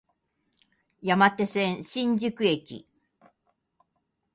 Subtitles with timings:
[1.03, 2.87] 山手線、新宿駅